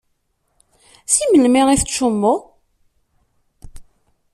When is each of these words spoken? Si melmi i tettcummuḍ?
Si 1.13 1.23
melmi 1.27 1.61
i 1.71 1.77
tettcummuḍ? 1.81 2.39